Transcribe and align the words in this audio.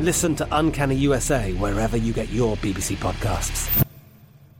Listen 0.00 0.34
to 0.36 0.48
Uncanny 0.52 0.94
USA 0.94 1.52
wherever 1.52 1.94
you 1.94 2.14
get 2.14 2.30
your 2.30 2.56
BBC 2.56 2.96
podcasts, 2.96 3.86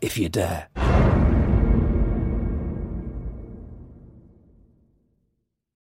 if 0.02 0.18
you 0.18 0.28
dare. 0.28 0.68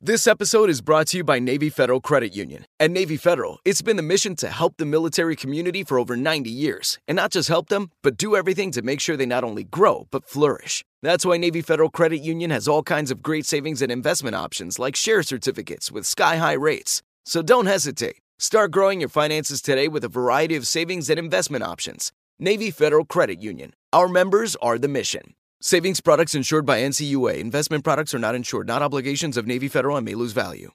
This 0.02 0.28
episode 0.28 0.70
is 0.70 0.82
brought 0.82 1.08
to 1.08 1.18
you 1.18 1.24
by 1.24 1.40
Navy 1.40 1.70
Federal 1.70 2.02
Credit 2.02 2.36
Union. 2.36 2.66
At 2.82 2.92
Navy 2.92 3.16
Federal, 3.16 3.60
it's 3.64 3.82
been 3.82 3.96
the 3.96 4.04
mission 4.04 4.36
to 4.36 4.50
help 4.50 4.74
the 4.76 4.86
military 4.86 5.38
community 5.38 5.86
for 5.86 5.98
over 5.98 6.18
90 6.18 6.50
years. 6.50 7.00
And 7.08 7.16
not 7.16 7.32
just 7.32 7.48
help 7.48 7.70
them, 7.70 7.92
but 8.04 8.18
do 8.18 8.36
everything 8.36 8.72
to 8.72 8.82
make 8.82 9.00
sure 9.00 9.16
they 9.16 9.26
not 9.26 9.46
only 9.46 9.64
grow, 9.64 10.08
but 10.12 10.28
flourish. 10.28 10.84
That's 11.02 11.26
why 11.26 11.38
Navy 11.38 11.62
Federal 11.62 11.90
Credit 11.90 12.18
Union 12.18 12.52
has 12.52 12.68
all 12.68 12.84
kinds 12.84 13.10
of 13.10 13.24
great 13.24 13.46
savings 13.46 13.82
and 13.82 13.90
investment 13.90 14.36
options 14.36 14.80
like 14.80 14.98
share 14.98 15.24
certificates 15.24 15.94
with 15.94 16.06
sky 16.06 16.36
high 16.36 16.54
rates. 16.54 17.02
So 17.24 17.42
don't 17.42 17.68
hesitate. 17.68 18.18
Start 18.38 18.72
growing 18.72 19.00
your 19.00 19.08
finances 19.08 19.62
today 19.62 19.88
with 19.88 20.04
a 20.04 20.10
variety 20.10 20.58
of 20.58 20.68
savings 20.68 21.10
and 21.10 21.18
investment 21.18 21.64
options. 21.64 22.12
Navy 22.38 22.70
Federal 22.70 23.06
Credit 23.06 23.42
Union. 23.42 23.72
Our 23.94 24.10
members 24.10 24.58
are 24.58 24.78
the 24.78 24.90
mission. 24.90 25.36
Savings 25.62 26.02
products 26.02 26.36
insured 26.36 26.66
by 26.66 26.82
NCUA. 26.82 27.40
Investment 27.40 27.86
products 27.86 28.14
are 28.14 28.20
not 28.20 28.36
insured, 28.36 28.68
not 28.68 28.82
obligations 28.82 29.38
of 29.38 29.48
Navy 29.48 29.70
Federal 29.70 29.96
and 29.96 30.06
may 30.06 30.16
lose 30.16 30.34
value. 30.34 30.72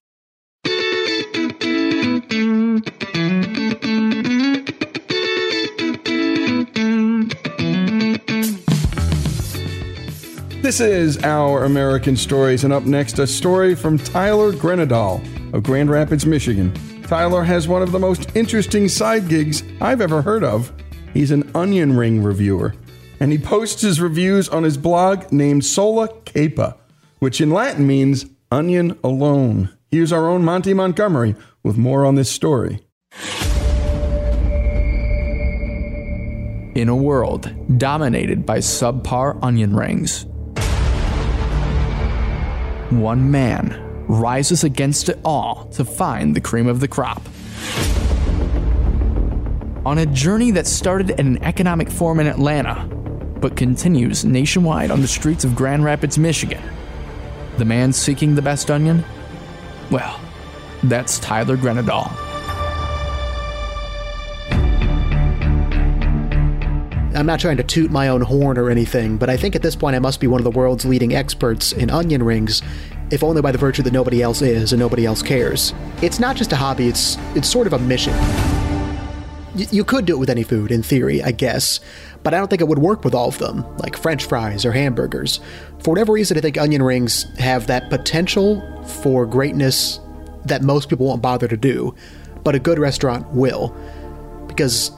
This 10.62 10.80
is 10.80 11.22
Our 11.24 11.64
American 11.64 12.16
Stories, 12.16 12.64
and 12.64 12.72
up 12.72 12.84
next, 12.84 13.18
a 13.18 13.26
story 13.26 13.74
from 13.74 13.98
Tyler 13.98 14.52
Grenadal 14.52 15.20
of 15.52 15.62
Grand 15.62 15.90
Rapids, 15.90 16.24
Michigan. 16.24 16.72
Tyler 17.10 17.42
has 17.42 17.66
one 17.66 17.82
of 17.82 17.90
the 17.90 17.98
most 17.98 18.36
interesting 18.36 18.86
side 18.88 19.28
gigs 19.28 19.64
I've 19.80 20.00
ever 20.00 20.22
heard 20.22 20.44
of. 20.44 20.72
He's 21.12 21.32
an 21.32 21.50
onion 21.56 21.96
ring 21.96 22.22
reviewer, 22.22 22.76
and 23.18 23.32
he 23.32 23.38
posts 23.38 23.82
his 23.82 24.00
reviews 24.00 24.48
on 24.48 24.62
his 24.62 24.78
blog 24.78 25.32
named 25.32 25.64
Sola 25.64 26.06
Cepa, 26.26 26.76
which 27.18 27.40
in 27.40 27.50
Latin 27.50 27.84
means 27.84 28.26
onion 28.52 28.96
alone. 29.02 29.70
Here's 29.90 30.12
our 30.12 30.28
own 30.28 30.44
Monty 30.44 30.72
Montgomery 30.72 31.34
with 31.64 31.76
more 31.76 32.06
on 32.06 32.14
this 32.14 32.30
story. 32.30 32.78
In 36.76 36.88
a 36.88 36.94
world 36.94 37.52
dominated 37.76 38.46
by 38.46 38.58
subpar 38.58 39.36
onion 39.42 39.74
rings, 39.74 40.26
one 42.90 43.32
man 43.32 43.89
rises 44.10 44.64
against 44.64 45.08
it 45.08 45.18
all 45.24 45.66
to 45.66 45.84
find 45.84 46.34
the 46.34 46.40
cream 46.40 46.66
of 46.66 46.80
the 46.80 46.88
crop. 46.88 47.22
On 49.86 49.98
a 49.98 50.06
journey 50.06 50.50
that 50.50 50.66
started 50.66 51.12
at 51.12 51.20
an 51.20 51.42
economic 51.42 51.90
forum 51.90 52.20
in 52.20 52.26
Atlanta, 52.26 52.84
but 53.40 53.56
continues 53.56 54.24
nationwide 54.24 54.90
on 54.90 55.00
the 55.00 55.08
streets 55.08 55.44
of 55.44 55.54
Grand 55.54 55.84
Rapids, 55.84 56.18
Michigan, 56.18 56.62
the 57.56 57.64
man 57.64 57.92
seeking 57.92 58.34
the 58.34 58.42
best 58.42 58.70
onion? 58.70 59.04
Well, 59.90 60.20
that's 60.82 61.18
Tyler 61.18 61.56
Grenadal. 61.56 62.10
I'm 67.14 67.26
not 67.26 67.40
trying 67.40 67.58
to 67.58 67.62
toot 67.62 67.90
my 67.90 68.08
own 68.08 68.22
horn 68.22 68.56
or 68.56 68.70
anything, 68.70 69.18
but 69.18 69.28
I 69.28 69.36
think 69.36 69.54
at 69.54 69.62
this 69.62 69.76
point 69.76 69.96
I 69.96 69.98
must 69.98 70.20
be 70.20 70.26
one 70.26 70.40
of 70.40 70.44
the 70.44 70.50
world's 70.50 70.84
leading 70.84 71.14
experts 71.14 71.72
in 71.72 71.90
onion 71.90 72.22
rings, 72.22 72.62
if 73.10 73.22
only 73.22 73.42
by 73.42 73.52
the 73.52 73.58
virtue 73.58 73.82
that 73.82 73.92
nobody 73.92 74.22
else 74.22 74.42
is 74.42 74.72
and 74.72 74.80
nobody 74.80 75.04
else 75.04 75.22
cares. 75.22 75.74
It's 76.02 76.20
not 76.20 76.36
just 76.36 76.52
a 76.52 76.56
hobby, 76.56 76.88
it's 76.88 77.16
it's 77.34 77.48
sort 77.48 77.66
of 77.66 77.72
a 77.72 77.78
mission. 77.78 78.14
Y- 79.54 79.66
you 79.70 79.84
could 79.84 80.06
do 80.06 80.14
it 80.14 80.18
with 80.18 80.30
any 80.30 80.42
food, 80.44 80.70
in 80.70 80.82
theory, 80.82 81.22
I 81.22 81.32
guess, 81.32 81.80
but 82.22 82.34
I 82.34 82.38
don't 82.38 82.48
think 82.48 82.60
it 82.60 82.68
would 82.68 82.78
work 82.78 83.04
with 83.04 83.14
all 83.14 83.28
of 83.28 83.38
them, 83.38 83.64
like 83.78 83.96
french 83.96 84.24
fries 84.24 84.64
or 84.64 84.72
hamburgers. 84.72 85.40
For 85.80 85.90
whatever 85.90 86.12
reason, 86.12 86.38
I 86.38 86.40
think 86.40 86.56
onion 86.56 86.82
rings 86.82 87.24
have 87.38 87.66
that 87.66 87.90
potential 87.90 88.62
for 88.84 89.26
greatness 89.26 89.98
that 90.44 90.62
most 90.62 90.88
people 90.88 91.06
won't 91.06 91.22
bother 91.22 91.48
to 91.48 91.56
do, 91.56 91.94
but 92.44 92.54
a 92.54 92.58
good 92.58 92.78
restaurant 92.78 93.26
will. 93.32 93.74
Because 94.46 94.92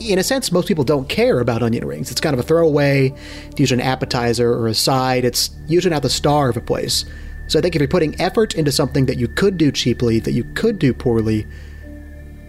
in 0.00 0.18
a 0.18 0.22
sense, 0.22 0.52
most 0.52 0.68
people 0.68 0.84
don't 0.84 1.08
care 1.08 1.40
about 1.40 1.62
onion 1.62 1.84
rings. 1.84 2.10
It's 2.10 2.20
kind 2.20 2.34
of 2.34 2.40
a 2.40 2.42
throwaway, 2.42 3.14
it's 3.50 3.58
usually 3.58 3.80
an 3.80 3.88
appetizer 3.88 4.52
or 4.52 4.68
a 4.68 4.74
side. 4.74 5.24
It's 5.24 5.50
usually 5.66 5.92
not 5.92 6.02
the 6.02 6.10
star 6.10 6.48
of 6.48 6.56
a 6.56 6.60
place. 6.60 7.04
So 7.48 7.58
I 7.58 7.62
think 7.62 7.74
if 7.74 7.80
you're 7.80 7.88
putting 7.88 8.20
effort 8.20 8.54
into 8.54 8.70
something 8.70 9.06
that 9.06 9.16
you 9.16 9.26
could 9.26 9.56
do 9.56 9.72
cheaply, 9.72 10.20
that 10.20 10.32
you 10.32 10.44
could 10.54 10.78
do 10.78 10.92
poorly, 10.92 11.46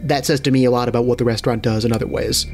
that 0.03 0.25
says 0.25 0.39
to 0.41 0.51
me 0.51 0.65
a 0.65 0.71
lot 0.71 0.89
about 0.89 1.05
what 1.05 1.17
the 1.17 1.25
restaurant 1.25 1.63
does 1.63 1.85
in 1.85 1.91
other 1.91 2.07
ways. 2.07 2.45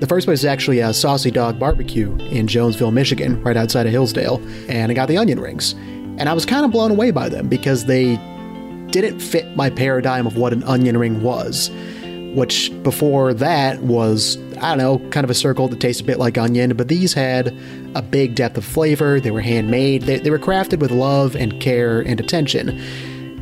The 0.00 0.06
first 0.06 0.26
place 0.26 0.40
is 0.40 0.44
actually 0.46 0.80
a 0.80 0.94
Saucy 0.94 1.30
Dog 1.30 1.58
Barbecue 1.58 2.14
in 2.30 2.46
Jonesville, 2.46 2.90
Michigan, 2.90 3.42
right 3.42 3.56
outside 3.56 3.84
of 3.86 3.92
Hillsdale, 3.92 4.42
and 4.66 4.90
I 4.90 4.94
got 4.94 5.08
the 5.08 5.18
onion 5.18 5.38
rings. 5.40 5.72
And 5.72 6.28
I 6.28 6.32
was 6.32 6.46
kind 6.46 6.64
of 6.64 6.70
blown 6.70 6.90
away 6.90 7.10
by 7.10 7.28
them 7.28 7.48
because 7.48 7.84
they 7.84 8.16
didn't 8.90 9.20
fit 9.20 9.56
my 9.56 9.70
paradigm 9.70 10.26
of 10.26 10.36
what 10.36 10.52
an 10.52 10.62
onion 10.64 10.96
ring 10.96 11.22
was, 11.22 11.70
which 12.34 12.70
before 12.82 13.34
that 13.34 13.82
was, 13.82 14.36
I 14.60 14.76
don't 14.76 14.78
know, 14.78 15.10
kind 15.10 15.24
of 15.24 15.30
a 15.30 15.34
circle 15.34 15.68
that 15.68 15.80
tastes 15.80 16.02
a 16.02 16.04
bit 16.04 16.18
like 16.18 16.36
onion, 16.36 16.76
but 16.76 16.88
these 16.88 17.14
had 17.14 17.56
a 17.94 18.02
big 18.02 18.34
depth 18.34 18.58
of 18.58 18.64
flavor. 18.64 19.18
They 19.18 19.30
were 19.30 19.40
handmade, 19.40 20.02
they, 20.02 20.18
they 20.18 20.30
were 20.30 20.38
crafted 20.38 20.80
with 20.80 20.90
love 20.90 21.34
and 21.34 21.60
care 21.60 22.00
and 22.00 22.20
attention. 22.20 22.78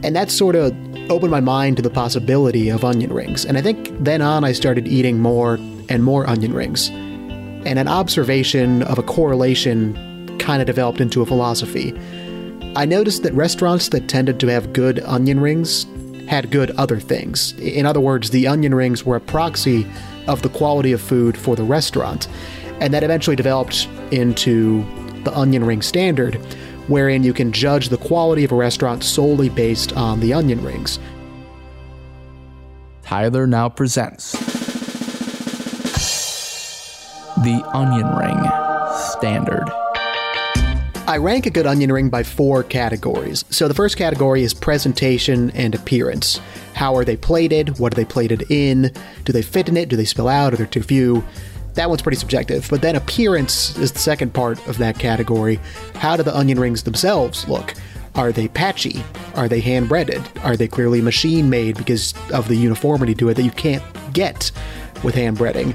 And 0.05 0.15
that 0.15 0.31
sort 0.31 0.55
of 0.55 0.73
opened 1.11 1.33
my 1.33 1.41
mind 1.41 1.77
to 1.79 1.83
the 1.83 1.91
possibility 1.91 2.69
of 2.69 2.85
onion 2.85 3.13
rings. 3.13 3.45
And 3.45 3.59
I 3.59 3.63
think 3.63 3.91
then 3.99 4.23
on 4.23 4.45
I 4.45 4.53
started 4.53 4.87
eating 4.87 5.19
more 5.19 5.55
and 5.89 6.05
more 6.05 6.29
onion 6.29 6.53
rings. 6.53 6.89
And 6.89 7.79
an 7.81 7.89
observation 7.89 8.83
of 8.85 8.99
a 8.99 9.03
correlation 9.03 10.39
kind 10.39 10.63
of 10.63 10.67
developed 10.67 11.01
into 11.01 11.21
a 11.21 11.27
philosophy. 11.27 11.93
I 12.77 12.85
noticed 12.85 13.25
that 13.25 13.35
restaurants 13.35 13.89
that 13.89 14.09
tended 14.09 14.39
to 14.41 14.47
have 14.47 14.73
good 14.73 15.01
onion 15.01 15.41
rings 15.41 15.85
had 16.29 16.53
good 16.53 16.71
other 16.73 17.01
things. 17.01 17.55
In 17.59 17.87
other 17.87 18.01
words, 18.01 18.31
the 18.31 18.47
onion 18.47 18.75
rings 18.75 19.05
were 19.05 19.17
a 19.17 19.21
proxy 19.21 19.85
of 20.29 20.43
the 20.43 20.49
quality 20.49 20.93
of 20.93 21.01
food 21.01 21.37
for 21.37 21.57
the 21.57 21.65
restaurant. 21.65 22.29
And 22.81 22.95
that 22.95 23.03
eventually 23.03 23.35
developed 23.35 23.89
into 24.13 24.85
the 25.25 25.37
onion 25.37 25.65
ring 25.65 25.83
standard, 25.83 26.37
wherein 26.87 27.25
you 27.25 27.33
can 27.33 27.51
judge 27.51 27.89
the 27.89 27.97
quality 27.97 28.45
of 28.45 28.53
a 28.53 28.55
restaurant 28.55 29.03
solely 29.03 29.49
based 29.49 29.93
on 29.95 30.21
the 30.21 30.33
onion 30.33 30.63
rings. 30.63 30.99
Tyler 33.03 33.47
now 33.47 33.69
presents 33.69 34.33
the 37.43 37.63
onion 37.73 38.07
ring 38.17 38.39
standard. 38.95 39.88
I 41.09 41.17
rank 41.17 41.47
a 41.47 41.51
good 41.51 41.67
onion 41.67 41.91
ring 41.91 42.11
by 42.11 42.23
four 42.23 42.63
categories. 42.63 43.43
So 43.49 43.67
the 43.67 43.73
first 43.73 43.97
category 43.97 44.43
is 44.43 44.53
presentation 44.53 45.51
and 45.53 45.75
appearance. 45.75 46.39
How 46.75 46.95
are 46.97 47.05
they 47.05 47.17
plated? 47.17 47.79
What 47.79 47.95
are 47.95 47.97
they 47.97 48.05
plated 48.05 48.45
in? 48.51 48.93
Do 49.25 49.33
they 49.33 49.41
fit 49.41 49.71
in 49.71 49.79
it? 49.79 49.89
Do 49.89 49.97
they 49.97 50.05
spill 50.05 50.29
out? 50.29 50.53
Are 50.53 50.57
there 50.57 50.67
too 50.67 50.83
few? 50.83 51.25
That 51.73 51.89
one's 51.89 52.03
pretty 52.03 52.19
subjective. 52.19 52.69
But 52.69 52.83
then 52.83 52.95
appearance 52.95 53.75
is 53.79 53.91
the 53.91 53.99
second 54.01 54.35
part 54.35 54.59
of 54.69 54.77
that 54.79 54.99
category. 54.99 55.59
How 55.95 56.15
do 56.15 56.23
the 56.23 56.37
onion 56.37 56.61
rings 56.61 56.83
themselves 56.83 57.49
look? 57.49 57.73
Are 58.15 58.31
they 58.31 58.49
patchy? 58.49 59.03
Are 59.35 59.49
they 59.49 59.61
hand 59.61 59.89
breaded? 59.89 60.23
Are 60.43 60.59
they 60.59 60.69
clearly 60.69 61.01
machine 61.01 61.49
made 61.49 61.79
because 61.79 62.13
of 62.35 62.49
the 62.49 62.57
uniformity 62.57 63.15
to 63.15 63.31
it 63.31 63.35
that 63.35 63.45
you 63.45 63.51
can't 63.51 63.83
get 64.13 64.53
with 65.03 65.15
hand 65.15 65.39
breading? 65.39 65.75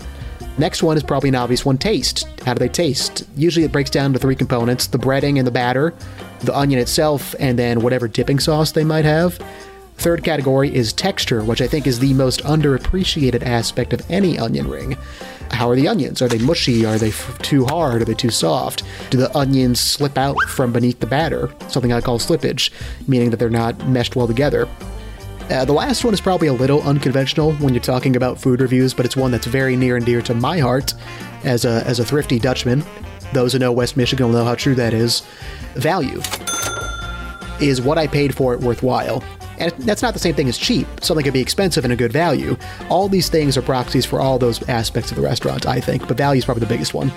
Next 0.57 0.83
one 0.83 0.97
is 0.97 1.03
probably 1.03 1.29
an 1.29 1.35
obvious 1.35 1.65
one 1.65 1.77
taste. 1.77 2.27
How 2.45 2.53
do 2.53 2.59
they 2.59 2.69
taste? 2.69 3.25
Usually 3.35 3.65
it 3.65 3.71
breaks 3.71 3.89
down 3.89 4.13
to 4.13 4.19
three 4.19 4.35
components 4.35 4.87
the 4.87 4.99
breading 4.99 5.37
and 5.37 5.47
the 5.47 5.51
batter, 5.51 5.93
the 6.41 6.55
onion 6.55 6.79
itself, 6.79 7.33
and 7.39 7.57
then 7.57 7.81
whatever 7.81 8.07
dipping 8.07 8.39
sauce 8.39 8.71
they 8.71 8.83
might 8.83 9.05
have. 9.05 9.39
Third 9.97 10.23
category 10.23 10.73
is 10.73 10.93
texture, 10.93 11.43
which 11.43 11.61
I 11.61 11.67
think 11.67 11.87
is 11.87 11.99
the 11.99 12.13
most 12.13 12.41
underappreciated 12.43 13.43
aspect 13.43 13.93
of 13.93 14.01
any 14.11 14.37
onion 14.37 14.67
ring. 14.67 14.97
How 15.51 15.69
are 15.69 15.75
the 15.75 15.87
onions? 15.87 16.21
Are 16.21 16.27
they 16.27 16.39
mushy? 16.39 16.85
Are 16.85 16.97
they 16.97 17.09
f- 17.09 17.37
too 17.39 17.65
hard? 17.65 18.01
Are 18.01 18.05
they 18.05 18.13
too 18.15 18.31
soft? 18.31 18.83
Do 19.11 19.17
the 19.17 19.35
onions 19.37 19.79
slip 19.79 20.17
out 20.17 20.39
from 20.49 20.73
beneath 20.73 20.99
the 20.99 21.05
batter? 21.07 21.51
Something 21.67 21.93
I 21.93 22.01
call 22.01 22.19
slippage, 22.19 22.71
meaning 23.07 23.29
that 23.29 23.37
they're 23.37 23.49
not 23.49 23.87
meshed 23.87 24.15
well 24.15 24.27
together. 24.27 24.67
Uh, 25.49 25.65
the 25.65 25.73
last 25.73 26.05
one 26.05 26.13
is 26.13 26.21
probably 26.21 26.47
a 26.47 26.53
little 26.53 26.81
unconventional 26.83 27.53
when 27.55 27.73
you're 27.73 27.83
talking 27.83 28.15
about 28.15 28.39
food 28.39 28.61
reviews, 28.61 28.93
but 28.93 29.05
it's 29.05 29.17
one 29.17 29.29
that's 29.29 29.45
very 29.45 29.75
near 29.75 29.97
and 29.97 30.05
dear 30.05 30.21
to 30.21 30.33
my 30.33 30.57
heart 30.57 30.93
as 31.43 31.65
a, 31.65 31.83
as 31.85 31.99
a 31.99 32.05
thrifty 32.05 32.39
Dutchman. 32.39 32.83
Those 33.33 33.53
who 33.53 33.59
know 33.59 33.71
West 33.71 33.97
Michigan 33.97 34.27
will 34.27 34.33
know 34.33 34.45
how 34.45 34.55
true 34.55 34.75
that 34.75 34.93
is. 34.93 35.21
Value. 35.75 36.21
Is 37.59 37.81
what 37.81 37.97
I 37.97 38.07
paid 38.07 38.35
for 38.35 38.53
it 38.53 38.61
worthwhile? 38.61 39.23
And 39.59 39.71
that's 39.79 40.01
not 40.01 40.13
the 40.13 40.19
same 40.19 40.33
thing 40.33 40.47
as 40.47 40.57
cheap. 40.57 40.87
Something 41.01 41.23
could 41.23 41.33
be 41.33 41.41
expensive 41.41 41.83
and 41.83 41.93
a 41.93 41.95
good 41.95 42.11
value. 42.11 42.57
All 42.89 43.07
these 43.07 43.29
things 43.29 43.57
are 43.57 43.61
proxies 43.61 44.05
for 44.05 44.19
all 44.19 44.39
those 44.39 44.67
aspects 44.69 45.11
of 45.11 45.17
the 45.17 45.23
restaurant, 45.23 45.67
I 45.67 45.79
think, 45.79 46.07
but 46.07 46.17
value 46.17 46.39
is 46.39 46.45
probably 46.45 46.61
the 46.61 46.67
biggest 46.67 46.93
one. 46.93 47.11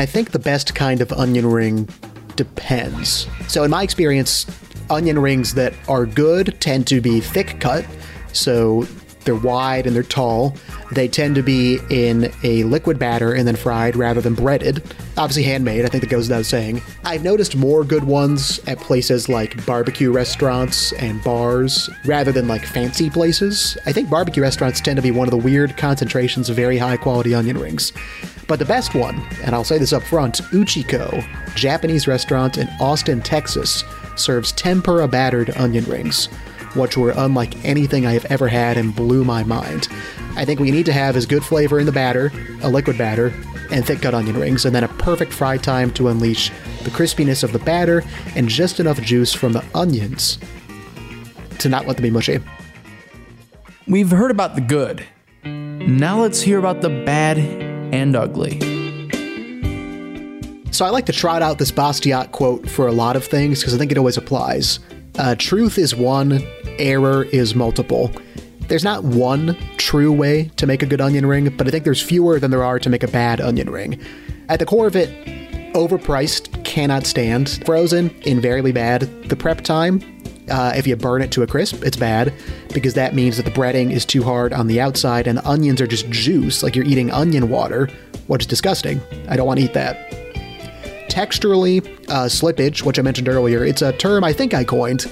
I 0.00 0.06
think 0.06 0.30
the 0.30 0.38
best 0.38 0.74
kind 0.74 1.00
of 1.00 1.12
onion 1.12 1.46
ring 1.46 1.88
depends. 2.36 3.26
So, 3.48 3.64
in 3.64 3.70
my 3.70 3.82
experience, 3.82 4.46
onion 4.90 5.18
rings 5.18 5.54
that 5.54 5.74
are 5.88 6.06
good 6.06 6.56
tend 6.60 6.86
to 6.88 7.00
be 7.00 7.20
thick 7.20 7.60
cut, 7.60 7.86
so 8.32 8.86
they're 9.28 9.34
wide 9.34 9.86
and 9.86 9.94
they're 9.94 10.02
tall. 10.02 10.54
They 10.92 11.06
tend 11.06 11.34
to 11.34 11.42
be 11.42 11.80
in 11.90 12.32
a 12.42 12.64
liquid 12.64 12.98
batter 12.98 13.34
and 13.34 13.46
then 13.46 13.56
fried 13.56 13.94
rather 13.94 14.22
than 14.22 14.34
breaded. 14.34 14.82
Obviously, 15.18 15.42
handmade, 15.42 15.84
I 15.84 15.88
think 15.88 16.02
that 16.02 16.08
goes 16.08 16.30
without 16.30 16.46
saying. 16.46 16.80
I've 17.04 17.22
noticed 17.22 17.54
more 17.54 17.84
good 17.84 18.04
ones 18.04 18.58
at 18.66 18.78
places 18.78 19.28
like 19.28 19.66
barbecue 19.66 20.10
restaurants 20.10 20.94
and 20.94 21.22
bars 21.22 21.90
rather 22.06 22.32
than 22.32 22.48
like 22.48 22.64
fancy 22.64 23.10
places. 23.10 23.76
I 23.84 23.92
think 23.92 24.08
barbecue 24.08 24.42
restaurants 24.42 24.80
tend 24.80 24.96
to 24.96 25.02
be 25.02 25.10
one 25.10 25.28
of 25.28 25.32
the 25.32 25.36
weird 25.36 25.76
concentrations 25.76 26.48
of 26.48 26.56
very 26.56 26.78
high 26.78 26.96
quality 26.96 27.34
onion 27.34 27.58
rings. 27.58 27.92
But 28.46 28.58
the 28.58 28.64
best 28.64 28.94
one, 28.94 29.20
and 29.42 29.54
I'll 29.54 29.62
say 29.62 29.76
this 29.76 29.92
up 29.92 30.04
front 30.04 30.40
Uchiko, 30.52 31.22
Japanese 31.54 32.08
restaurant 32.08 32.56
in 32.56 32.66
Austin, 32.80 33.20
Texas, 33.20 33.84
serves 34.18 34.52
tempura 34.52 35.08
battered 35.08 35.50
onion 35.56 35.84
rings, 35.84 36.26
which 36.74 36.96
were 36.96 37.14
unlike 37.16 37.64
anything 37.64 38.06
I 38.06 38.12
have 38.12 38.24
ever 38.26 38.48
had 38.48 38.76
and 38.76 38.94
blew 38.94 39.24
my 39.24 39.42
mind. 39.42 39.88
I 40.36 40.44
think 40.44 40.60
what 40.60 40.66
you 40.66 40.74
need 40.74 40.86
to 40.86 40.92
have 40.92 41.16
is 41.16 41.26
good 41.26 41.44
flavor 41.44 41.78
in 41.78 41.86
the 41.86 41.92
batter, 41.92 42.30
a 42.62 42.68
liquid 42.68 42.98
batter, 42.98 43.32
and 43.70 43.84
thick 43.84 44.02
cut 44.02 44.14
onion 44.14 44.38
rings, 44.38 44.64
and 44.64 44.74
then 44.74 44.84
a 44.84 44.88
perfect 44.88 45.32
fry 45.32 45.56
time 45.56 45.90
to 45.92 46.08
unleash 46.08 46.50
the 46.84 46.90
crispiness 46.90 47.42
of 47.42 47.52
the 47.52 47.58
batter 47.58 48.02
and 48.34 48.48
just 48.48 48.80
enough 48.80 49.00
juice 49.00 49.32
from 49.32 49.52
the 49.52 49.64
onions 49.74 50.38
to 51.58 51.68
not 51.68 51.86
let 51.86 51.96
them 51.96 52.04
be 52.04 52.10
mushy. 52.10 52.38
We've 53.86 54.10
heard 54.10 54.30
about 54.30 54.54
the 54.54 54.60
good. 54.60 55.04
Now 55.44 56.20
let's 56.20 56.40
hear 56.40 56.58
about 56.58 56.82
the 56.82 56.90
bad 56.90 57.38
and 57.38 58.14
ugly. 58.14 58.67
So 60.78 60.84
I 60.84 60.90
like 60.90 61.06
to 61.06 61.12
trot 61.12 61.42
out 61.42 61.58
this 61.58 61.72
Bastiat 61.72 62.30
quote 62.30 62.70
for 62.70 62.86
a 62.86 62.92
lot 62.92 63.16
of 63.16 63.24
things 63.24 63.58
because 63.58 63.74
I 63.74 63.78
think 63.78 63.90
it 63.90 63.98
always 63.98 64.16
applies. 64.16 64.78
Uh, 65.18 65.34
truth 65.34 65.76
is 65.76 65.92
one, 65.92 66.40
error 66.78 67.24
is 67.24 67.56
multiple. 67.56 68.12
There's 68.68 68.84
not 68.84 69.02
one 69.02 69.58
true 69.76 70.12
way 70.12 70.52
to 70.54 70.68
make 70.68 70.84
a 70.84 70.86
good 70.86 71.00
onion 71.00 71.26
ring, 71.26 71.48
but 71.56 71.66
I 71.66 71.72
think 71.72 71.82
there's 71.82 72.00
fewer 72.00 72.38
than 72.38 72.52
there 72.52 72.62
are 72.62 72.78
to 72.78 72.88
make 72.88 73.02
a 73.02 73.08
bad 73.08 73.40
onion 73.40 73.70
ring. 73.70 74.00
At 74.48 74.60
the 74.60 74.66
core 74.66 74.86
of 74.86 74.94
it, 74.94 75.08
overpriced 75.74 76.64
cannot 76.64 77.06
stand. 77.06 77.60
Frozen, 77.66 78.10
invariably 78.22 78.70
bad. 78.70 79.00
The 79.28 79.34
prep 79.34 79.62
time, 79.62 80.00
uh, 80.48 80.74
if 80.76 80.86
you 80.86 80.94
burn 80.94 81.22
it 81.22 81.32
to 81.32 81.42
a 81.42 81.46
crisp, 81.48 81.82
it's 81.82 81.96
bad 81.96 82.32
because 82.72 82.94
that 82.94 83.16
means 83.16 83.36
that 83.36 83.46
the 83.46 83.50
breading 83.50 83.90
is 83.90 84.04
too 84.04 84.22
hard 84.22 84.52
on 84.52 84.68
the 84.68 84.80
outside 84.80 85.26
and 85.26 85.38
the 85.38 85.48
onions 85.48 85.80
are 85.80 85.88
just 85.88 86.08
juice, 86.10 86.62
like 86.62 86.76
you're 86.76 86.86
eating 86.86 87.10
onion 87.10 87.48
water, 87.48 87.88
which 88.28 88.42
is 88.42 88.46
disgusting. 88.46 89.00
I 89.28 89.34
don't 89.34 89.48
want 89.48 89.58
to 89.58 89.64
eat 89.64 89.72
that. 89.72 90.17
Texturally, 91.18 91.84
uh, 92.08 92.26
slippage, 92.26 92.84
which 92.84 92.96
I 92.96 93.02
mentioned 93.02 93.28
earlier, 93.28 93.64
it's 93.64 93.82
a 93.82 93.92
term 93.92 94.22
I 94.22 94.32
think 94.32 94.54
I 94.54 94.62
coined 94.62 95.02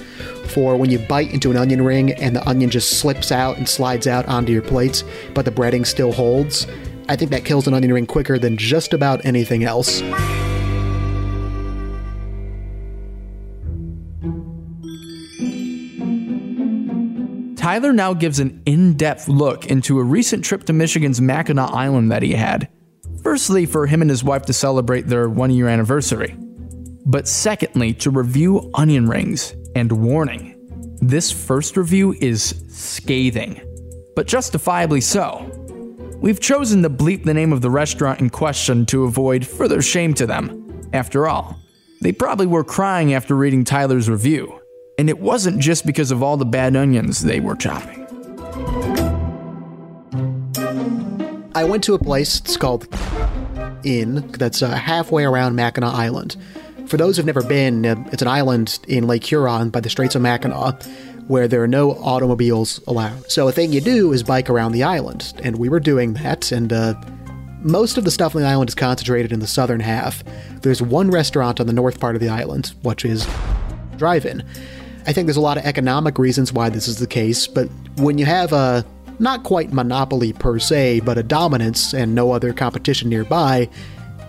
for 0.47 0.77
when 0.77 0.89
you 0.89 0.99
bite 0.99 1.33
into 1.33 1.51
an 1.51 1.57
onion 1.57 1.81
ring 1.81 2.13
and 2.13 2.33
the 2.33 2.47
onion 2.47 2.69
just 2.69 3.01
slips 3.01 3.29
out 3.29 3.57
and 3.57 3.67
slides 3.67 4.07
out 4.07 4.25
onto 4.25 4.53
your 4.53 4.61
plates, 4.61 5.03
but 5.33 5.43
the 5.43 5.51
breading 5.51 5.85
still 5.85 6.13
holds. 6.13 6.65
I 7.09 7.17
think 7.17 7.31
that 7.31 7.43
kills 7.43 7.67
an 7.67 7.73
onion 7.73 7.91
ring 7.91 8.05
quicker 8.05 8.39
than 8.39 8.55
just 8.55 8.93
about 8.93 9.25
anything 9.25 9.65
else. 9.65 9.99
Tyler 17.59 17.91
now 17.91 18.13
gives 18.13 18.39
an 18.39 18.61
in 18.65 18.93
depth 18.93 19.27
look 19.27 19.65
into 19.65 19.99
a 19.99 20.03
recent 20.03 20.45
trip 20.45 20.63
to 20.67 20.71
Michigan's 20.71 21.19
Mackinac 21.19 21.69
Island 21.71 22.13
that 22.13 22.23
he 22.23 22.31
had. 22.31 22.69
Firstly, 23.27 23.65
for 23.65 23.85
him 23.87 24.01
and 24.01 24.09
his 24.09 24.23
wife 24.23 24.43
to 24.43 24.53
celebrate 24.53 25.07
their 25.07 25.27
one 25.27 25.51
year 25.51 25.67
anniversary. 25.67 26.33
But 27.05 27.27
secondly, 27.27 27.93
to 27.95 28.09
review 28.09 28.71
onion 28.73 29.05
rings. 29.05 29.53
And 29.75 29.91
warning 29.91 30.55
this 31.01 31.29
first 31.29 31.75
review 31.75 32.15
is 32.21 32.63
scathing, 32.69 33.59
but 34.15 34.27
justifiably 34.27 35.01
so. 35.01 35.43
We've 36.21 36.39
chosen 36.39 36.81
to 36.83 36.89
bleep 36.89 37.25
the 37.25 37.33
name 37.33 37.51
of 37.51 37.61
the 37.61 37.69
restaurant 37.69 38.21
in 38.21 38.29
question 38.29 38.85
to 38.85 39.03
avoid 39.03 39.45
further 39.45 39.81
shame 39.81 40.13
to 40.13 40.25
them. 40.25 40.89
After 40.93 41.27
all, 41.27 41.59
they 42.01 42.13
probably 42.13 42.47
were 42.47 42.63
crying 42.63 43.13
after 43.13 43.35
reading 43.35 43.65
Tyler's 43.65 44.09
review, 44.09 44.57
and 44.97 45.09
it 45.09 45.19
wasn't 45.19 45.59
just 45.59 45.85
because 45.85 46.11
of 46.11 46.23
all 46.23 46.37
the 46.37 46.45
bad 46.45 46.77
onions 46.77 47.19
they 47.19 47.41
were 47.41 47.57
chopping. 47.57 48.05
I 51.53 51.63
went 51.63 51.83
to 51.85 51.95
a 51.95 51.99
place, 51.99 52.39
it's 52.39 52.55
called 52.55 52.87
Inn, 53.83 54.27
that's 54.31 54.61
uh, 54.61 54.71
halfway 54.71 55.23
around 55.23 55.55
Mackinac 55.55 55.93
Island. 55.93 56.35
For 56.87 56.97
those 56.97 57.17
who've 57.17 57.25
never 57.25 57.43
been, 57.43 57.85
uh, 57.85 57.95
it's 58.11 58.21
an 58.21 58.27
island 58.27 58.79
in 58.87 59.07
Lake 59.07 59.25
Huron 59.25 59.69
by 59.69 59.79
the 59.79 59.89
Straits 59.89 60.15
of 60.15 60.21
Mackinac 60.21 60.83
where 61.27 61.47
there 61.47 61.61
are 61.61 61.67
no 61.67 61.91
automobiles 61.91 62.79
allowed. 62.87 63.29
So 63.29 63.47
a 63.47 63.51
thing 63.51 63.73
you 63.73 63.81
do 63.81 64.13
is 64.13 64.23
bike 64.23 64.49
around 64.49 64.71
the 64.71 64.83
island, 64.83 65.33
and 65.43 65.57
we 65.57 65.69
were 65.69 65.79
doing 65.79 66.13
that, 66.13 66.51
and 66.51 66.71
uh, 66.71 66.95
most 67.61 67.97
of 67.97 68.05
the 68.05 68.11
stuff 68.11 68.35
on 68.35 68.41
the 68.41 68.47
island 68.47 68.69
is 68.69 68.75
concentrated 68.75 69.31
in 69.31 69.39
the 69.39 69.47
southern 69.47 69.81
half. 69.81 70.23
There's 70.61 70.81
one 70.81 71.11
restaurant 71.11 71.59
on 71.59 71.67
the 71.67 71.73
north 71.73 71.99
part 71.99 72.15
of 72.15 72.21
the 72.21 72.29
island, 72.29 72.73
which 72.81 73.03
is 73.03 73.27
drive-in. 73.97 74.43
I 75.05 75.13
think 75.13 75.27
there's 75.27 75.37
a 75.37 75.41
lot 75.41 75.57
of 75.57 75.65
economic 75.65 76.17
reasons 76.17 76.53
why 76.53 76.69
this 76.69 76.87
is 76.87 76.99
the 76.99 77.07
case, 77.07 77.47
but 77.47 77.69
when 77.97 78.17
you 78.17 78.25
have 78.25 78.53
a 78.53 78.85
not 79.19 79.43
quite 79.43 79.73
monopoly 79.73 80.33
per 80.33 80.59
se, 80.59 81.01
but 81.01 81.17
a 81.17 81.23
dominance 81.23 81.93
and 81.93 82.13
no 82.13 82.31
other 82.31 82.53
competition 82.53 83.09
nearby, 83.09 83.69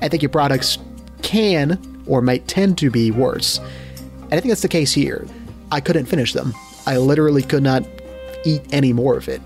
I 0.00 0.08
think 0.08 0.22
your 0.22 0.30
products 0.30 0.78
can 1.22 1.78
or 2.06 2.22
might 2.22 2.46
tend 2.48 2.78
to 2.78 2.90
be 2.90 3.10
worse. 3.10 3.58
And 3.58 4.34
I 4.34 4.40
think 4.40 4.48
that's 4.48 4.62
the 4.62 4.68
case 4.68 4.92
here. 4.92 5.26
I 5.70 5.80
couldn't 5.80 6.06
finish 6.06 6.32
them. 6.32 6.54
I 6.86 6.96
literally 6.96 7.42
could 7.42 7.62
not 7.62 7.84
eat 8.44 8.62
any 8.72 8.92
more 8.92 9.16
of 9.16 9.28
it. 9.28 9.42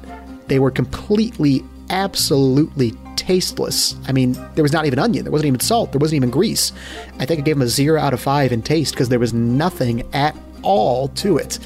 They 0.46 0.58
were 0.58 0.70
completely, 0.70 1.64
absolutely 1.90 2.92
tasteless. 3.16 3.96
I 4.06 4.12
mean, 4.12 4.32
there 4.54 4.62
was 4.62 4.72
not 4.72 4.86
even 4.86 4.98
onion, 4.98 5.24
there 5.24 5.32
wasn't 5.32 5.48
even 5.48 5.60
salt, 5.60 5.92
there 5.92 5.98
wasn't 5.98 6.16
even 6.16 6.30
grease. 6.30 6.72
I 7.18 7.26
think 7.26 7.40
I 7.40 7.42
gave 7.42 7.56
them 7.56 7.62
a 7.62 7.68
zero 7.68 8.00
out 8.00 8.12
of 8.12 8.20
five 8.20 8.52
in 8.52 8.62
taste 8.62 8.94
because 8.94 9.08
there 9.08 9.18
was 9.18 9.32
nothing 9.32 10.02
at 10.12 10.36
all 10.62 11.08
to 11.08 11.36
it. 11.38 11.58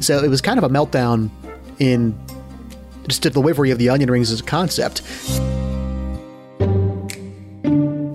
So 0.00 0.22
it 0.22 0.28
was 0.28 0.40
kind 0.40 0.58
of 0.58 0.64
a 0.64 0.68
meltdown 0.68 1.30
in 1.78 2.18
just 3.08 3.22
the 3.22 3.30
delivery 3.30 3.70
of 3.70 3.78
the 3.78 3.88
onion 3.88 4.10
rings 4.10 4.30
as 4.30 4.40
a 4.40 4.44
concept. 4.44 5.02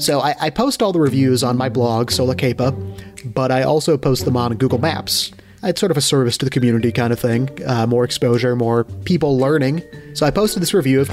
So 0.02 0.20
I, 0.20 0.36
I 0.40 0.50
post 0.50 0.82
all 0.82 0.92
the 0.92 1.00
reviews 1.00 1.44
on 1.44 1.58
my 1.58 1.70
blog, 1.70 2.12
Sola 2.12 2.36
Cepa, 2.36 2.74
but 3.34 3.52
I 3.52 3.64
also 3.64 3.98
post 3.98 4.26
them 4.26 4.36
on 4.36 4.56
Google 4.56 4.80
Maps 4.80 5.32
it's 5.64 5.80
sort 5.80 5.92
of 5.92 5.98
a 5.98 6.02
service 6.02 6.38
to 6.38 6.46
the 6.46 6.52
community 6.52 6.92
kind 6.92 7.14
of 7.14 7.20
thing. 7.20 7.50
Uh, 7.66 7.88
more 7.88 8.04
exposure, 8.04 8.56
more 8.56 8.84
people 9.06 9.38
learning. 9.38 9.82
So 10.14 10.26
I 10.26 10.32
posted 10.32 10.62
this 10.62 10.74
review 10.74 11.02
of, 11.02 11.10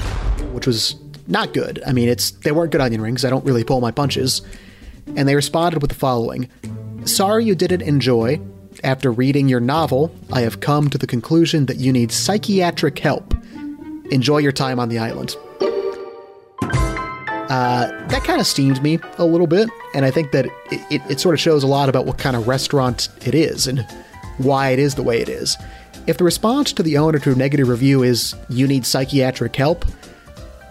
which 0.53 0.67
was 0.67 0.95
not 1.27 1.53
good. 1.53 1.81
I 1.85 1.93
mean, 1.93 2.09
it's 2.09 2.31
they 2.31 2.51
weren't 2.51 2.71
good 2.71 2.81
onion 2.81 3.01
rings. 3.01 3.23
I 3.23 3.29
don't 3.29 3.45
really 3.45 3.63
pull 3.63 3.81
my 3.81 3.91
punches. 3.91 4.41
And 5.15 5.27
they 5.27 5.35
responded 5.35 5.81
with 5.81 5.89
the 5.89 5.95
following: 5.95 6.49
"Sorry 7.05 7.45
you 7.45 7.55
didn't 7.55 7.81
enjoy. 7.81 8.41
After 8.83 9.11
reading 9.11 9.47
your 9.49 9.59
novel, 9.59 10.15
I 10.31 10.41
have 10.41 10.59
come 10.59 10.89
to 10.89 10.97
the 10.97 11.05
conclusion 11.05 11.65
that 11.67 11.77
you 11.77 11.91
need 11.91 12.11
psychiatric 12.11 12.97
help. 12.99 13.33
Enjoy 14.11 14.37
your 14.37 14.51
time 14.51 14.79
on 14.79 14.89
the 14.89 14.99
island." 14.99 15.35
Uh, 17.51 17.87
that 18.07 18.23
kind 18.23 18.39
of 18.39 18.47
steamed 18.47 18.81
me 18.81 18.97
a 19.17 19.25
little 19.25 19.47
bit, 19.47 19.69
and 19.93 20.05
I 20.05 20.11
think 20.11 20.31
that 20.31 20.45
it, 20.45 20.81
it, 20.89 21.01
it 21.09 21.19
sort 21.19 21.33
of 21.33 21.39
shows 21.41 21.63
a 21.63 21.67
lot 21.67 21.89
about 21.89 22.05
what 22.05 22.17
kind 22.17 22.37
of 22.37 22.47
restaurant 22.47 23.09
it 23.25 23.35
is 23.35 23.67
and 23.67 23.85
why 24.37 24.69
it 24.69 24.79
is 24.79 24.95
the 24.95 25.03
way 25.03 25.19
it 25.19 25.27
is. 25.27 25.57
If 26.07 26.17
the 26.17 26.23
response 26.23 26.71
to 26.73 26.83
the 26.83 26.97
owner 26.97 27.19
to 27.19 27.33
a 27.33 27.35
negative 27.35 27.67
review 27.67 28.03
is, 28.03 28.35
you 28.47 28.67
need 28.67 28.85
psychiatric 28.85 29.53
help, 29.55 29.83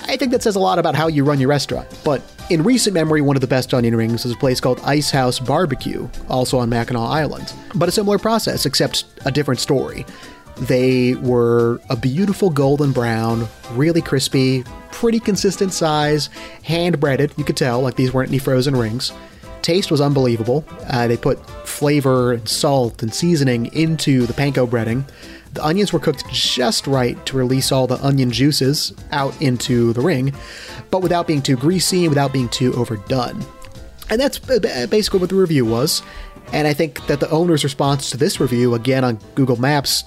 I 0.04 0.16
think 0.16 0.32
that 0.32 0.42
says 0.42 0.56
a 0.56 0.59
lot 0.59 0.78
about 0.78 0.94
how 0.94 1.09
you 1.09 1.23
run 1.23 1.38
your 1.38 1.50
restaurant. 1.50 1.87
But 2.02 2.23
in 2.49 2.62
recent 2.62 2.94
memory, 2.94 3.20
one 3.20 3.37
of 3.37 3.42
the 3.42 3.47
best 3.47 3.75
onion 3.75 3.94
rings 3.94 4.25
is 4.25 4.32
a 4.32 4.37
place 4.37 4.59
called 4.59 4.80
Ice 4.82 5.11
House 5.11 5.38
Barbecue, 5.38 6.09
also 6.28 6.59
on 6.59 6.70
Mackinac 6.70 7.02
Island. 7.02 7.52
But 7.75 7.88
a 7.88 7.92
similar 7.92 8.18
process, 8.18 8.64
except 8.64 9.04
a 9.26 9.30
different 9.30 9.61
story. 9.61 10.06
They 10.61 11.14
were 11.14 11.81
a 11.88 11.97
beautiful 11.97 12.50
golden 12.50 12.93
brown, 12.93 13.49
really 13.73 14.02
crispy, 14.02 14.62
pretty 14.93 15.19
consistent 15.19 15.73
size, 15.73 16.29
hand 16.62 17.00
breaded, 17.00 17.33
you 17.37 17.45
could 17.45 17.57
tell, 17.57 17.81
like 17.81 17.97
these 17.97 18.12
weren't 18.12 18.29
any 18.29 18.38
frozen 18.38 18.76
rings. 18.76 19.12
Taste 19.62 19.90
was 19.90 20.00
unbelievable. 20.00 20.64
Uh, 20.88 21.07
they 21.07 21.17
put 21.17 21.38
flavor 21.67 22.33
and 22.33 22.49
salt 22.49 23.02
and 23.02 23.12
seasoning 23.12 23.67
into 23.75 24.26
the 24.26 24.33
panko 24.33 24.69
breading. 24.69 25.09
The 25.55 25.64
onions 25.64 25.93
were 25.93 25.99
cooked 25.99 26.29
just 26.31 26.87
right 26.87 27.25
to 27.26 27.37
release 27.37 27.73
all 27.73 27.87
the 27.87 28.02
onion 28.05 28.31
juices 28.31 28.93
out 29.12 29.40
into 29.40 29.93
the 29.93 30.00
ring, 30.00 30.35
but 30.90 31.02
without 31.02 31.26
being 31.26 31.43
too 31.43 31.57
greasy, 31.57 32.00
and 32.00 32.11
without 32.11 32.33
being 32.33 32.49
too 32.49 32.73
overdone. 32.75 33.45
And 34.11 34.21
that's 34.21 34.38
basically 34.38 35.21
what 35.21 35.29
the 35.31 35.37
review 35.37 35.64
was. 35.64 36.02
And 36.52 36.67
I 36.67 36.73
think 36.73 37.07
that 37.07 37.21
the 37.21 37.31
owner's 37.31 37.64
response 37.64 38.11
to 38.11 38.17
this 38.17 38.40
review, 38.40 38.75
again 38.75 39.05
on 39.05 39.19
Google 39.35 39.57
Maps, 39.57 40.05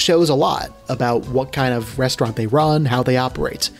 shows 0.00 0.28
a 0.28 0.34
lot 0.34 0.72
about 0.88 1.26
what 1.28 1.52
kind 1.52 1.74
of 1.74 1.98
restaurant 1.98 2.36
they 2.36 2.46
run, 2.46 2.84
how 2.84 3.02
they 3.02 3.16
operate. 3.16 3.70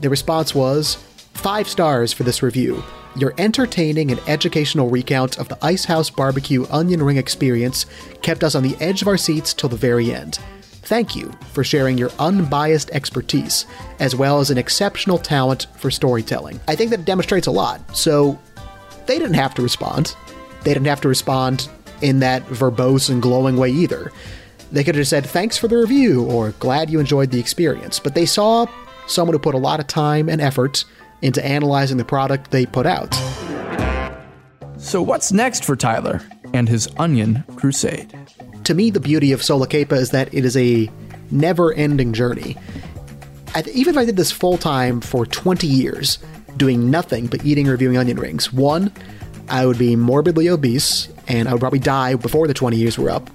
The 0.00 0.10
response 0.10 0.54
was 0.54 0.96
five 1.34 1.68
stars 1.68 2.12
for 2.12 2.24
this 2.24 2.42
review. 2.42 2.82
Your 3.14 3.34
entertaining 3.36 4.10
and 4.10 4.20
educational 4.26 4.88
recount 4.88 5.38
of 5.38 5.48
the 5.48 5.58
Ice 5.62 5.84
House 5.84 6.08
Barbecue 6.08 6.66
Onion 6.70 7.02
Ring 7.02 7.18
experience 7.18 7.86
kept 8.22 8.42
us 8.42 8.54
on 8.54 8.62
the 8.62 8.76
edge 8.80 9.02
of 9.02 9.08
our 9.08 9.18
seats 9.18 9.52
till 9.52 9.68
the 9.68 9.76
very 9.76 10.12
end. 10.12 10.38
Thank 10.62 11.14
you 11.14 11.30
for 11.52 11.62
sharing 11.62 11.96
your 11.98 12.10
unbiased 12.18 12.90
expertise, 12.90 13.66
as 14.00 14.16
well 14.16 14.40
as 14.40 14.50
an 14.50 14.58
exceptional 14.58 15.18
talent 15.18 15.66
for 15.76 15.90
storytelling. 15.90 16.60
I 16.66 16.74
think 16.74 16.90
that 16.90 17.04
demonstrates 17.04 17.46
a 17.46 17.52
lot. 17.52 17.96
So, 17.96 18.38
they 19.06 19.18
didn't 19.18 19.34
have 19.34 19.54
to 19.54 19.62
respond. 19.62 20.16
They 20.64 20.72
didn't 20.72 20.86
have 20.86 21.00
to 21.02 21.08
respond 21.08 21.68
in 22.00 22.18
that 22.20 22.44
verbose 22.46 23.10
and 23.10 23.22
glowing 23.22 23.56
way 23.56 23.70
either. 23.70 24.12
They 24.72 24.82
could 24.82 24.94
have 24.94 25.02
just 25.02 25.10
said, 25.10 25.26
Thanks 25.26 25.58
for 25.58 25.68
the 25.68 25.76
review, 25.76 26.24
or 26.24 26.52
Glad 26.52 26.88
you 26.90 26.98
enjoyed 26.98 27.30
the 27.30 27.38
experience. 27.38 27.98
But 28.00 28.14
they 28.14 28.26
saw 28.26 28.66
someone 29.06 29.34
who 29.34 29.38
put 29.38 29.54
a 29.54 29.58
lot 29.58 29.80
of 29.80 29.86
time 29.86 30.28
and 30.28 30.40
effort 30.40 30.84
into 31.20 31.44
analyzing 31.44 31.98
the 31.98 32.04
product 32.04 32.50
they 32.50 32.66
put 32.66 32.86
out. 32.86 33.14
So, 34.78 35.02
what's 35.02 35.30
next 35.30 35.64
for 35.64 35.76
Tyler 35.76 36.22
and 36.54 36.68
his 36.68 36.88
onion 36.96 37.44
crusade? 37.54 38.18
To 38.64 38.74
me, 38.74 38.90
the 38.90 38.98
beauty 38.98 39.32
of 39.32 39.42
Sola 39.42 39.66
Cepa 39.66 39.92
is 39.92 40.10
that 40.10 40.32
it 40.32 40.44
is 40.44 40.56
a 40.56 40.90
never 41.30 41.72
ending 41.74 42.12
journey. 42.12 42.56
even 43.72 43.94
if 43.94 43.98
I 43.98 44.04
did 44.04 44.16
this 44.16 44.32
full 44.32 44.56
time 44.56 45.00
for 45.00 45.26
20 45.26 45.66
years, 45.66 46.18
doing 46.56 46.90
nothing 46.90 47.26
but 47.26 47.44
eating 47.44 47.66
and 47.66 47.72
reviewing 47.72 47.96
onion 47.96 48.18
rings, 48.18 48.52
one, 48.52 48.90
I 49.48 49.66
would 49.66 49.78
be 49.78 49.96
morbidly 49.96 50.48
obese 50.48 51.08
and 51.28 51.48
I 51.48 51.52
would 51.52 51.60
probably 51.60 51.78
die 51.78 52.14
before 52.14 52.46
the 52.46 52.54
20 52.54 52.76
years 52.76 52.98
were 52.98 53.10
up. 53.10 53.30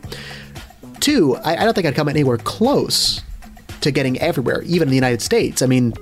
Two, 1.08 1.38
I, 1.38 1.56
I 1.56 1.64
don't 1.64 1.74
think 1.74 1.88
I'd 1.88 1.96
come 1.96 2.10
anywhere 2.10 2.36
close 2.38 3.22
to 3.80 3.92
getting 3.92 4.20
everywhere, 4.20 4.62
even 4.64 4.90
in 4.90 4.90
the 4.90 4.96
United 4.96 5.22
States. 5.22 5.62
I 5.62 5.66
mean, 5.66 5.94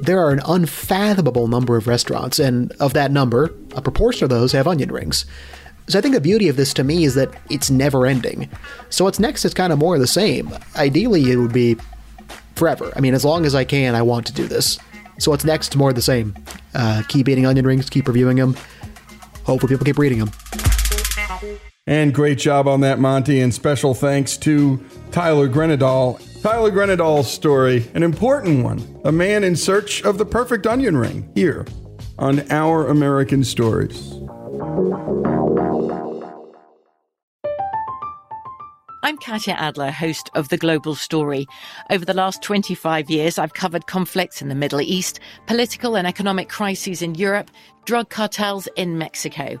there 0.00 0.18
are 0.18 0.30
an 0.30 0.40
unfathomable 0.46 1.46
number 1.46 1.76
of 1.76 1.86
restaurants, 1.86 2.38
and 2.38 2.72
of 2.80 2.94
that 2.94 3.10
number, 3.10 3.54
a 3.74 3.82
proportion 3.82 4.24
of 4.24 4.30
those 4.30 4.52
have 4.52 4.66
onion 4.66 4.90
rings. 4.90 5.26
So 5.88 5.98
I 5.98 6.00
think 6.00 6.14
the 6.14 6.22
beauty 6.22 6.48
of 6.48 6.56
this 6.56 6.72
to 6.72 6.84
me 6.84 7.04
is 7.04 7.16
that 7.16 7.28
it's 7.50 7.70
never 7.70 8.06
ending. 8.06 8.48
So 8.88 9.04
what's 9.04 9.20
next 9.20 9.44
is 9.44 9.52
kind 9.52 9.74
of 9.74 9.78
more 9.78 9.96
of 9.96 10.00
the 10.00 10.06
same. 10.06 10.50
Ideally, 10.74 11.30
it 11.30 11.36
would 11.36 11.52
be 11.52 11.76
forever. 12.54 12.94
I 12.96 13.00
mean, 13.00 13.12
as 13.12 13.26
long 13.26 13.44
as 13.44 13.54
I 13.54 13.64
can, 13.64 13.94
I 13.94 14.00
want 14.00 14.26
to 14.28 14.32
do 14.32 14.46
this. 14.46 14.78
So 15.18 15.30
what's 15.30 15.44
next? 15.44 15.76
More 15.76 15.90
of 15.90 15.96
the 15.96 16.00
same. 16.00 16.34
Uh, 16.74 17.02
keep 17.08 17.28
eating 17.28 17.44
onion 17.44 17.66
rings, 17.66 17.90
keep 17.90 18.08
reviewing 18.08 18.38
them. 18.38 18.56
Hopefully, 19.44 19.68
people 19.68 19.84
keep 19.84 19.98
reading 19.98 20.20
them. 20.20 20.30
And 21.90 22.14
great 22.14 22.38
job 22.38 22.68
on 22.68 22.82
that, 22.82 23.00
Monty. 23.00 23.40
And 23.40 23.52
special 23.52 23.94
thanks 23.94 24.36
to 24.38 24.82
Tyler 25.10 25.48
Grenadal 25.48 26.20
Tyler 26.40 26.70
Grenadal's 26.70 27.30
story, 27.30 27.86
an 27.92 28.02
important 28.02 28.64
one. 28.64 28.80
A 29.04 29.12
man 29.12 29.44
in 29.44 29.54
search 29.56 30.02
of 30.04 30.16
the 30.16 30.24
perfect 30.24 30.66
onion 30.66 30.96
ring, 30.96 31.30
here 31.34 31.66
on 32.18 32.50
Our 32.50 32.86
American 32.86 33.44
Stories. 33.44 34.14
I'm 39.02 39.18
Katya 39.18 39.54
Adler, 39.54 39.90
host 39.90 40.30
of 40.34 40.48
The 40.48 40.56
Global 40.56 40.94
Story. 40.94 41.46
Over 41.90 42.06
the 42.06 42.14
last 42.14 42.40
25 42.40 43.10
years, 43.10 43.36
I've 43.36 43.52
covered 43.52 43.86
conflicts 43.86 44.40
in 44.40 44.48
the 44.48 44.54
Middle 44.54 44.80
East, 44.80 45.20
political 45.46 45.96
and 45.96 46.06
economic 46.06 46.48
crises 46.48 47.02
in 47.02 47.16
Europe, 47.16 47.50
drug 47.84 48.08
cartels 48.08 48.66
in 48.76 48.96
Mexico. 48.96 49.60